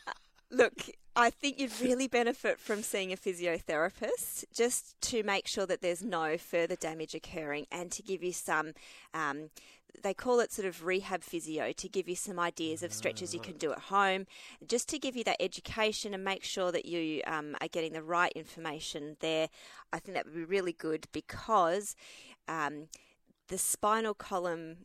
Look, 0.51 0.91
I 1.17 1.31
think 1.31 1.59
you'd 1.59 1.81
really 1.81 2.09
benefit 2.09 2.59
from 2.59 2.83
seeing 2.83 3.13
a 3.13 3.17
physiotherapist 3.17 4.45
just 4.55 5.01
to 5.03 5.23
make 5.23 5.47
sure 5.47 5.65
that 5.65 5.81
there's 5.81 6.03
no 6.03 6.37
further 6.37 6.77
damage 6.77 7.15
occurring 7.15 7.67
and 7.73 7.91
to 7.93 8.03
give 8.03 8.23
you 8.23 8.33
some. 8.33 8.73
Um, 9.15 9.51
they 10.03 10.15
call 10.15 10.41
it 10.41 10.51
sort 10.51 10.67
of 10.67 10.85
rehab 10.85 11.23
physio 11.23 11.71
to 11.73 11.89
give 11.89 12.09
you 12.09 12.17
some 12.17 12.39
ideas 12.39 12.83
of 12.83 12.95
stretches 12.95 13.35
you 13.35 13.41
can 13.41 13.59
do 13.59 13.73
at 13.73 13.79
home, 13.79 14.27
just 14.67 14.89
to 14.89 14.99
give 14.99 15.17
you 15.17 15.25
that 15.25 15.37
education 15.39 16.15
and 16.15 16.25
make 16.25 16.43
sure 16.45 16.73
that 16.73 16.87
you 16.87 17.21
um, 17.27 17.55
are 17.61 17.69
getting 17.69 17.93
the 17.93 18.03
right 18.03 18.33
information 18.33 19.17
there. 19.21 19.49
I 19.93 19.99
think 19.99 20.17
that 20.17 20.25
would 20.25 20.35
be 20.35 20.45
really 20.45 20.73
good 20.73 21.07
because. 21.13 21.95
Um, 22.49 22.89
the 23.53 23.59
spinal 23.59 24.15
column, 24.15 24.79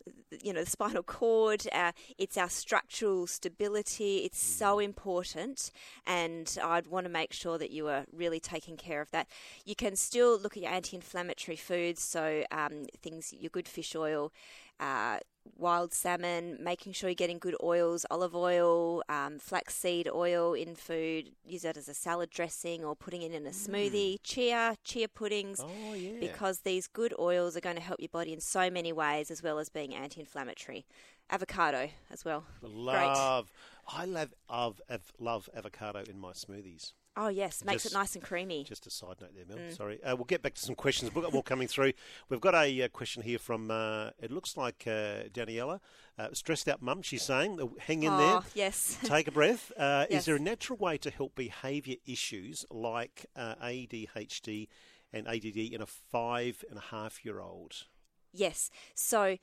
you 0.43 0.51
know, 0.51 0.61
the 0.61 0.69
spinal 0.69 1.01
cord, 1.01 1.65
uh, 1.71 1.93
it's 2.17 2.37
our 2.37 2.49
structural 2.49 3.25
stability. 3.25 4.17
It's 4.25 4.43
so 4.43 4.79
important, 4.79 5.71
and 6.05 6.57
I'd 6.61 6.87
want 6.87 7.05
to 7.05 7.09
make 7.09 7.31
sure 7.31 7.57
that 7.57 7.71
you 7.71 7.87
are 7.87 8.03
really 8.11 8.41
taking 8.41 8.75
care 8.75 8.99
of 8.99 9.09
that. 9.11 9.29
You 9.63 9.73
can 9.73 9.95
still 9.95 10.37
look 10.37 10.57
at 10.57 10.63
your 10.63 10.71
anti 10.73 10.97
inflammatory 10.97 11.55
foods, 11.55 12.03
so 12.03 12.43
um, 12.51 12.87
things, 13.01 13.33
your 13.33 13.51
good 13.51 13.69
fish 13.69 13.95
oil. 13.95 14.33
Uh, 14.81 15.19
wild 15.55 15.93
salmon, 15.93 16.57
making 16.61 16.93
sure 16.93 17.09
you're 17.09 17.15
getting 17.15 17.39
good 17.39 17.55
oils, 17.63 18.05
olive 18.11 18.35
oil, 18.35 19.03
um, 19.09 19.39
flaxseed 19.39 20.09
oil 20.13 20.53
in 20.53 20.75
food, 20.75 21.31
use 21.45 21.61
that 21.61 21.77
as 21.77 21.87
a 21.87 21.93
salad 21.93 22.29
dressing 22.29 22.83
or 22.83 22.95
putting 22.95 23.21
it 23.21 23.31
in 23.31 23.45
a 23.45 23.51
smoothie, 23.51 24.17
chia, 24.23 24.75
chia 24.83 25.07
puddings 25.07 25.59
Oh 25.63 25.93
yeah. 25.93 26.19
because 26.19 26.59
these 26.61 26.87
good 26.87 27.13
oils 27.19 27.55
are 27.55 27.61
going 27.61 27.75
to 27.75 27.81
help 27.81 27.99
your 27.99 28.09
body 28.09 28.33
in 28.33 28.41
so 28.41 28.69
many 28.69 28.91
ways, 28.91 29.31
as 29.31 29.41
well 29.43 29.59
as 29.59 29.69
being 29.69 29.93
anti-inflammatory. 29.95 30.85
Avocado 31.29 31.89
as 32.11 32.23
well. 32.23 32.45
love. 32.61 33.51
I 33.89 34.05
love 34.05 34.33
love 34.49 34.81
love 35.19 35.49
avocado 35.55 36.03
in 36.09 36.19
my 36.19 36.31
smoothies. 36.31 36.93
Oh 37.19 37.29
yes, 37.29 37.65
makes 37.65 37.83
Just- 37.83 37.95
it 37.95 37.97
nice 37.97 38.15
and 38.15 38.23
creamy. 38.23 38.63
Just 38.63 38.85
a 38.85 38.91
side 38.91 39.15
note 39.19 39.31
there, 39.35 39.45
Mel. 39.47 39.57
Mm. 39.57 39.75
Sorry. 39.75 40.01
Uh, 40.03 40.15
we'll 40.15 40.25
get 40.25 40.43
back 40.43 40.53
to 40.53 40.61
some 40.61 40.75
questions. 40.75 41.13
We've 41.13 41.23
got 41.23 41.33
more 41.33 41.41
coming 41.41 41.67
through. 41.67 41.93
We've 42.29 42.39
got 42.39 42.53
a 42.53 42.83
uh, 42.83 42.87
question 42.89 43.23
here 43.23 43.39
from, 43.39 43.71
uh, 43.71 44.11
it 44.21 44.31
looks 44.31 44.55
like 44.55 44.83
uh, 44.85 45.23
Daniela. 45.33 45.79
Uh, 46.19 46.27
stressed 46.33 46.67
out 46.67 46.81
mum, 46.81 47.01
she's 47.01 47.23
saying. 47.23 47.59
Uh, 47.59 47.67
Hang 47.79 48.03
in 48.03 48.11
oh 48.11 48.43
yes. 48.53 48.99
Take 49.03 49.27
a 49.27 49.31
breath. 49.31 49.71
Uh, 49.75 50.05
Is 50.09 50.25
there 50.25 50.35
a 50.35 50.39
natural 50.39 50.77
way 50.77 50.97
to 50.99 51.09
help 51.09 51.33
behaviour 51.35 51.95
issues 52.05 52.65
like 52.69 53.25
uh, 53.35 53.55
ADHD 53.63 54.67
and 55.11 55.27
ADD 55.27 55.57
in 55.57 55.81
a 55.81 55.87
five 55.87 56.63
and 56.69 56.77
a 56.77 56.83
half 56.91 57.25
year 57.25 57.39
old? 57.39 57.85
Yes. 58.31 58.69
So 58.93 59.37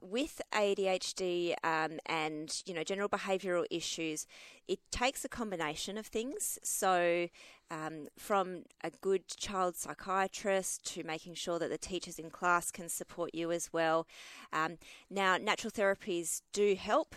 with 0.00 0.40
ADHD 0.52 1.54
um, 1.64 1.98
and 2.06 2.62
you 2.66 2.74
know 2.74 2.82
general 2.82 3.08
behavioural 3.08 3.64
issues, 3.70 4.26
it 4.66 4.78
takes 4.90 5.24
a 5.24 5.28
combination 5.28 5.98
of 5.98 6.06
things. 6.06 6.58
So 6.62 7.28
um, 7.70 8.08
from 8.18 8.64
a 8.82 8.90
good 8.90 9.26
child 9.28 9.76
psychiatrist 9.76 10.84
to 10.94 11.04
making 11.04 11.34
sure 11.34 11.58
that 11.58 11.70
the 11.70 11.78
teachers 11.78 12.18
in 12.18 12.30
class 12.30 12.70
can 12.70 12.88
support 12.88 13.34
you 13.34 13.52
as 13.52 13.72
well. 13.72 14.06
Um, 14.52 14.78
now, 15.10 15.36
natural 15.36 15.70
therapies 15.70 16.42
do 16.52 16.74
help. 16.74 17.14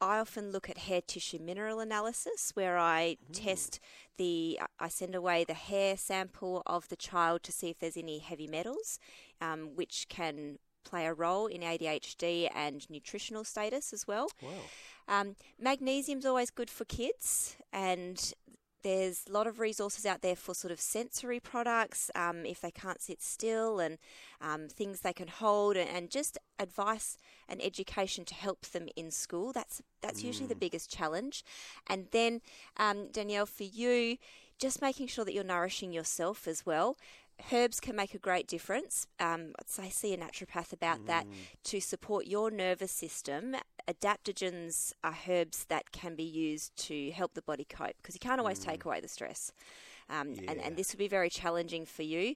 I 0.00 0.18
often 0.18 0.50
look 0.50 0.70
at 0.70 0.78
hair 0.78 1.02
tissue 1.02 1.38
mineral 1.38 1.80
analysis 1.80 2.52
where 2.54 2.78
I 2.78 3.18
test 3.34 3.80
the, 4.16 4.58
I 4.78 4.88
send 4.88 5.14
away 5.14 5.44
the 5.44 5.52
hair 5.52 5.98
sample 5.98 6.62
of 6.64 6.88
the 6.88 6.96
child 6.96 7.42
to 7.42 7.52
see 7.52 7.68
if 7.68 7.78
there's 7.78 7.98
any 7.98 8.18
heavy 8.18 8.46
metals, 8.46 8.98
um, 9.42 9.72
which 9.74 10.06
can 10.08 10.58
play 10.84 11.06
a 11.06 11.14
role 11.14 11.46
in 11.46 11.60
ADHD 11.60 12.48
and 12.54 12.88
nutritional 12.90 13.44
status 13.44 13.92
as 13.92 14.06
well. 14.06 14.30
Wow. 14.42 14.50
Um, 15.08 15.36
magnesium's 15.58 16.26
always 16.26 16.50
good 16.50 16.70
for 16.70 16.84
kids, 16.84 17.56
and 17.72 18.32
there's 18.82 19.24
a 19.28 19.32
lot 19.32 19.46
of 19.46 19.58
resources 19.60 20.06
out 20.06 20.22
there 20.22 20.36
for 20.36 20.54
sort 20.54 20.72
of 20.72 20.80
sensory 20.80 21.40
products 21.40 22.10
um, 22.14 22.46
if 22.46 22.60
they 22.60 22.70
can't 22.70 23.00
sit 23.00 23.20
still 23.20 23.78
and 23.78 23.98
um, 24.40 24.68
things 24.68 25.00
they 25.00 25.12
can 25.12 25.28
hold 25.28 25.76
and, 25.76 25.88
and 25.90 26.10
just 26.10 26.38
advice 26.58 27.18
and 27.48 27.60
education 27.62 28.24
to 28.24 28.34
help 28.34 28.62
them 28.66 28.88
in 28.96 29.10
school. 29.10 29.52
That's 29.52 29.82
that's 30.00 30.22
usually 30.22 30.46
the 30.46 30.54
biggest 30.54 30.90
challenge. 30.90 31.44
And 31.88 32.06
then 32.12 32.40
um, 32.76 33.08
Danielle, 33.12 33.46
for 33.46 33.64
you, 33.64 34.16
just 34.58 34.82
making 34.82 35.08
sure 35.08 35.24
that 35.24 35.34
you're 35.34 35.44
nourishing 35.44 35.92
yourself 35.92 36.46
as 36.46 36.64
well. 36.64 36.96
Herbs 37.52 37.80
can 37.80 37.96
make 37.96 38.14
a 38.14 38.18
great 38.18 38.46
difference. 38.46 39.06
Um, 39.18 39.52
I 39.78 39.88
see 39.88 40.12
a 40.14 40.16
naturopath 40.18 40.72
about 40.72 41.06
that 41.06 41.26
to 41.64 41.80
support 41.80 42.26
your 42.26 42.50
nervous 42.50 42.92
system. 42.92 43.56
Adaptogens 43.88 44.92
are 45.02 45.16
herbs 45.28 45.64
that 45.68 45.92
can 45.92 46.14
be 46.14 46.22
used 46.24 46.76
to 46.88 47.10
help 47.12 47.34
the 47.34 47.42
body 47.42 47.64
cope 47.68 47.94
because 48.02 48.14
you 48.14 48.20
can't 48.20 48.40
always 48.40 48.58
take 48.58 48.84
away 48.84 49.00
the 49.00 49.08
stress. 49.08 49.52
Um, 50.08 50.28
and, 50.48 50.56
Yeah. 50.58 50.62
and 50.64 50.76
this 50.76 50.92
would 50.92 50.98
be 50.98 51.08
very 51.08 51.30
challenging 51.30 51.86
for 51.86 52.02
you. 52.02 52.34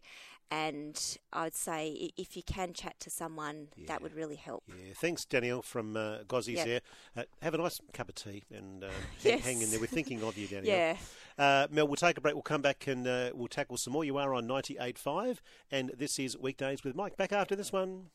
And 0.50 1.00
I'd 1.32 1.54
say 1.54 2.12
if 2.16 2.36
you 2.36 2.42
can 2.42 2.74
chat 2.74 3.00
to 3.00 3.10
someone, 3.10 3.68
that 3.86 4.02
would 4.02 4.14
really 4.14 4.36
help. 4.36 4.62
Yeah, 4.68 4.92
thanks, 4.94 5.24
Danielle 5.24 5.62
from 5.62 5.96
uh, 5.96 6.18
Gozzies 6.28 6.56
Yeah. 6.58 6.64
there. 6.64 6.80
Uh, 7.16 7.22
have 7.42 7.54
a 7.54 7.58
nice 7.58 7.80
cup 7.92 8.08
of 8.08 8.14
tea 8.14 8.44
and 8.52 8.84
uh, 8.84 8.90
hang, 9.22 9.38
hang 9.40 9.62
in 9.62 9.70
there. 9.70 9.80
We're 9.80 9.86
thinking 9.86 10.22
of 10.22 10.36
you, 10.36 10.46
Danielle. 10.54 10.76
Yeah. 10.76 10.96
Uh, 11.36 11.66
Mel, 11.70 11.86
we'll 11.86 11.96
take 11.96 12.16
a 12.16 12.20
break. 12.20 12.34
We'll 12.34 12.42
come 12.42 12.62
back 12.62 12.86
and 12.86 13.06
uh, 13.06 13.30
we'll 13.34 13.48
tackle 13.48 13.76
some 13.76 13.92
more. 13.92 14.04
You 14.04 14.16
are 14.18 14.34
on 14.34 14.46
98.5, 14.46 15.38
and 15.70 15.90
this 15.96 16.18
is 16.18 16.36
Weekdays 16.38 16.84
with 16.84 16.94
Mike. 16.94 17.16
Back 17.16 17.32
after 17.32 17.56
this 17.56 17.72
one. 17.72 18.10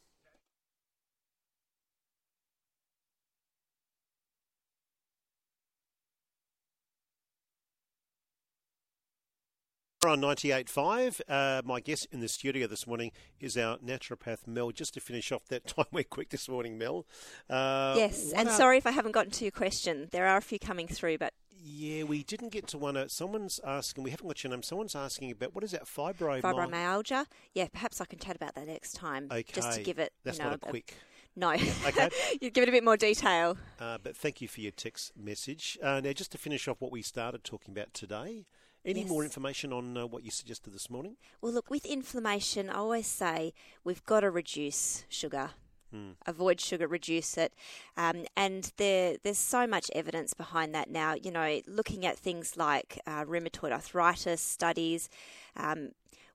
We're 10.04 10.12
on 10.12 10.22
98.5. 10.22 11.20
Uh, 11.28 11.62
my 11.66 11.82
guest 11.82 12.08
in 12.14 12.22
the 12.22 12.30
studio 12.30 12.68
this 12.68 12.88
morning 12.88 13.12
is 13.42 13.58
our 13.58 13.78
naturopath, 13.80 14.48
Mel. 14.48 14.72
Just 14.72 14.94
to 14.94 15.02
finish 15.02 15.30
off 15.30 15.46
that 15.50 15.68
time, 15.76 15.88
we're 15.92 16.06
quick 16.06 16.30
this 16.30 16.48
morning, 16.48 16.78
Mel. 16.78 17.06
Uh, 17.50 17.96
yes. 17.98 18.32
And 18.34 18.48
are- 18.48 18.56
sorry 18.56 18.78
if 18.78 18.88
I 18.88 18.92
haven't 18.92 19.12
gotten 19.12 19.32
to 19.32 19.44
your 19.44 19.52
question. 19.52 20.08
There 20.12 20.26
are 20.26 20.38
a 20.38 20.42
few 20.42 20.58
coming 20.58 20.88
through, 20.88 21.18
but 21.18 21.34
Yeah, 21.72 22.04
we 22.04 22.24
didn't 22.24 22.50
get 22.50 22.66
to 22.70 22.80
one. 22.80 22.98
Uh, 22.98 23.08
someone's 23.08 23.60
asking, 23.64 24.04
we 24.04 24.10
haven't 24.10 24.28
got 24.28 24.44
your 24.44 24.50
name, 24.50 24.64
someone's 24.64 24.96
asking 24.96 25.32
about 25.32 25.54
what 25.54 25.64
is 25.64 25.72
that 25.72 25.86
fibro? 25.86 26.42
fibromyalgia. 26.42 27.26
Yeah, 27.54 27.68
perhaps 27.72 28.02
I 28.02 28.06
can 28.06 28.18
chat 28.18 28.36
about 28.36 28.56
that 28.56 28.66
next 28.66 28.94
time. 28.94 29.28
Okay. 29.32 29.46
Just 29.54 29.74
to 29.74 29.84
give 29.84 30.00
it, 30.00 30.12
That's 30.24 30.40
you 30.40 30.46
know, 30.46 30.50
not 30.52 30.60
a 30.64 30.70
quick. 30.70 30.96
no. 31.36 31.52
Okay. 31.52 32.10
you 32.42 32.50
give 32.50 32.64
it 32.64 32.70
a 32.70 32.72
bit 32.72 32.84
more 32.84 32.98
detail. 32.98 33.56
Uh, 33.80 34.00
but 34.02 34.18
thank 34.18 34.42
you 34.42 34.48
for 34.48 34.62
your 34.62 34.72
text 34.72 35.12
message. 35.16 35.78
Uh, 35.84 36.02
now, 36.04 36.12
just 36.12 36.32
to 36.32 36.40
finish 36.40 36.68
off 36.68 36.78
what 36.82 36.92
we 36.92 37.04
started 37.04 37.44
talking 37.44 37.72
about 37.72 37.94
today, 37.94 38.48
any 38.84 39.04
more 39.04 39.24
information 39.24 39.72
on 39.72 39.96
uh, 39.96 40.08
what 40.08 40.24
you 40.24 40.32
suggested 40.32 40.74
this 40.74 40.90
morning? 40.90 41.18
Well, 41.40 41.52
look, 41.52 41.70
with 41.70 41.86
inflammation, 41.86 42.70
I 42.70 42.76
always 42.76 43.08
say 43.08 43.54
we've 43.84 44.04
got 44.06 44.22
to 44.22 44.32
reduce 44.32 45.06
sugar. 45.08 45.52
Hmm. 45.92 46.12
Avoid 46.28 46.62
sugar, 46.62 46.88
reduce 46.88 47.36
it, 47.38 47.54
um, 47.98 48.26
and 48.38 48.72
there 48.78 49.18
there's 49.24 49.40
so 49.40 49.66
much 49.66 49.90
evidence 49.96 50.36
behind 50.36 50.76
that 50.76 50.90
now. 50.90 51.16
You 51.16 51.32
know, 51.32 51.62
looking 51.66 52.06
at 52.06 52.18
things 52.18 52.56
like 52.56 53.00
uh, 53.08 53.26
rheumatoid 53.26 53.72
arthritis 53.72 54.40
studies, 54.40 55.10
um, 55.58 55.90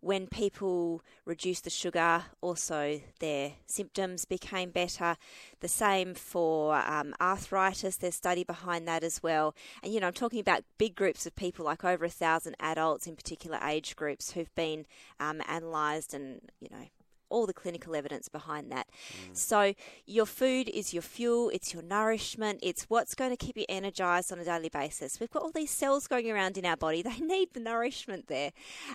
when 0.05 0.27
people 0.27 1.03
reduce 1.25 1.61
the 1.61 1.71
sugar, 1.71 2.25
also 2.43 3.01
their 3.21 3.53
symptoms 3.67 4.27
became 4.27 4.71
better. 4.71 5.17
The 5.61 5.69
same 5.69 6.15
for 6.15 6.77
um, 6.77 7.15
arthritis. 7.21 7.97
There's 7.97 8.15
study 8.15 8.45
behind 8.45 8.87
that 8.87 9.03
as 9.03 9.23
well. 9.23 9.55
And 9.83 9.95
you 9.95 10.01
know, 10.01 10.09
I'm 10.09 10.13
talking 10.13 10.41
about 10.41 10.65
big 10.77 10.95
groups 10.95 11.25
of 11.27 11.35
people, 11.35 11.65
like 11.65 11.85
over 11.85 12.05
a 12.05 12.11
thousand 12.11 12.57
adults 12.61 13.07
in 13.07 13.17
particular 13.17 13.59
age 13.65 13.97
groups, 13.97 14.33
who've 14.33 14.55
been 14.55 14.85
um, 15.19 15.41
analysed 15.49 16.13
and 16.13 16.41
you 16.61 16.69
know 16.71 16.87
all 17.35 17.47
the 17.47 17.53
clinical 17.53 17.97
evidence 17.97 18.29
behind 18.29 18.71
that. 18.71 18.87
So, 19.33 19.75
your 20.07 20.25
food 20.25 20.69
is 20.69 20.95
your 20.95 21.03
fuel, 21.03 21.51
it's 21.53 21.75
your 21.75 21.83
nourishment, 21.83 22.61
it's 22.63 22.85
what's 22.85 23.17
going 23.17 23.31
to 23.31 23.37
keep 23.37 23.57
you 23.57 23.65
energized 23.69 24.33
on 24.33 24.39
a 24.39 24.45
daily 24.45 24.69
basis. 24.69 25.19
We've 25.19 25.31
got 25.31 25.43
all 25.43 25.51
these 25.51 25.73
cells 25.73 26.07
going 26.07 26.31
around 26.31 26.57
in 26.57 26.65
our 26.65 26.77
body, 26.77 27.03
they 27.11 27.19
need 27.19 27.49
the 27.53 27.61
nourishment 27.61 28.29
there. 28.29 28.53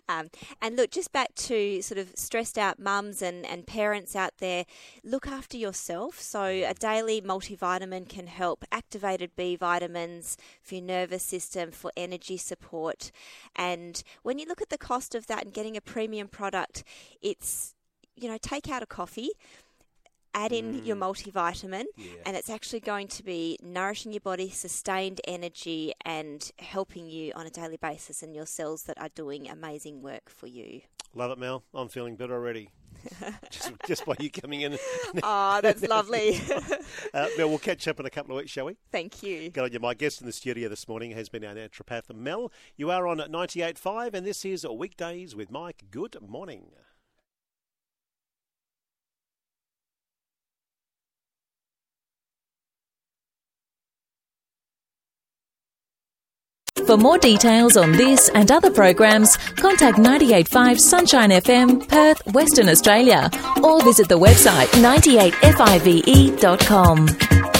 Um, 0.07 0.29
and 0.61 0.77
look, 0.77 0.89
just 0.89 1.11
back 1.11 1.35
to 1.35 1.81
sort 1.81 1.97
of 1.97 2.13
stressed 2.15 2.57
out 2.57 2.79
mums 2.79 3.21
and, 3.21 3.45
and 3.45 3.67
parents 3.67 4.15
out 4.15 4.37
there, 4.37 4.63
look 5.03 5.27
after 5.27 5.57
yourself. 5.57 6.21
So, 6.21 6.43
a 6.43 6.73
daily 6.73 7.21
multivitamin 7.21 8.07
can 8.07 8.27
help, 8.27 8.63
activated 8.71 9.31
B 9.35 9.57
vitamins 9.57 10.37
for 10.61 10.75
your 10.75 10.85
nervous 10.85 11.23
system, 11.23 11.71
for 11.71 11.91
energy 11.97 12.37
support. 12.37 13.11
And 13.55 14.01
when 14.23 14.39
you 14.39 14.45
look 14.47 14.61
at 14.61 14.69
the 14.69 14.77
cost 14.77 15.13
of 15.13 15.27
that 15.27 15.43
and 15.43 15.53
getting 15.53 15.75
a 15.75 15.81
premium 15.81 16.29
product, 16.29 16.83
it's 17.21 17.75
you 18.19 18.27
know, 18.29 18.37
take 18.41 18.69
out 18.69 18.83
a 18.83 18.85
coffee. 18.85 19.29
add 20.35 20.51
in 20.51 20.85
your 20.85 20.95
multivitamin, 20.95 21.85
Yeah. 21.97 22.11
and 22.23 22.37
it's 22.37 22.51
actually 22.51 22.79
going 22.79 23.07
to 23.07 23.23
be 23.23 23.57
nourishing 23.63 24.13
your 24.13 24.19
body, 24.21 24.47
sustained 24.51 25.19
energy, 25.27 25.91
and 26.05 26.51
helping 26.59 27.07
you 27.09 27.33
on 27.35 27.47
a 27.47 27.49
daily 27.49 27.77
basis 27.77 28.21
and 28.21 28.35
your 28.35 28.45
cells 28.45 28.83
that 28.83 28.95
are 29.01 29.09
doing 29.15 29.49
amazing 29.49 30.03
work 30.03 30.29
for 30.29 30.45
you. 30.45 30.81
Love 31.15 31.31
it, 31.31 31.39
Mel. 31.39 31.63
I'm 31.73 31.89
feeling 31.89 32.15
better 32.15 32.35
already. 32.35 32.69
just, 33.49 33.71
just 33.87 34.05
by 34.05 34.13
you 34.19 34.29
coming 34.29 34.61
in. 34.61 34.77
Oh, 35.23 35.61
that's 35.63 35.81
lovely. 35.87 36.39
Uh, 37.13 37.27
Mel, 37.37 37.49
we'll 37.49 37.57
catch 37.57 37.87
up 37.87 37.99
in 37.99 38.05
a 38.05 38.09
couple 38.11 38.35
of 38.35 38.37
weeks, 38.37 38.51
shall 38.51 38.65
we? 38.65 38.77
Thank 38.91 39.23
you. 39.23 39.49
Good 39.49 39.63
on 39.63 39.71
you. 39.71 39.79
My 39.79 39.95
guest 39.95 40.21
in 40.21 40.27
the 40.27 40.33
studio 40.33 40.69
this 40.69 40.87
morning 40.87 41.11
has 41.11 41.27
been 41.27 41.43
our 41.43 41.55
naturopath, 41.55 42.13
Mel. 42.13 42.51
You 42.77 42.91
are 42.91 43.07
on 43.07 43.19
at 43.19 43.31
98.5, 43.31 44.13
and 44.13 44.27
this 44.27 44.45
is 44.45 44.63
Weekdays 44.63 45.35
with 45.35 45.49
Mike. 45.49 45.85
Good 45.89 46.17
morning. 46.21 46.67
For 56.89 56.97
more 56.97 57.19
details 57.19 57.77
on 57.77 57.91
this 57.91 58.29
and 58.29 58.51
other 58.51 58.71
programs, 58.71 59.37
contact 59.37 59.99
985 59.99 60.79
Sunshine 60.79 61.29
FM, 61.29 61.87
Perth, 61.87 62.25
Western 62.33 62.67
Australia, 62.67 63.29
or 63.63 63.79
visit 63.83 64.09
the 64.09 64.17
website 64.17 64.65
98five.com. 64.81 67.58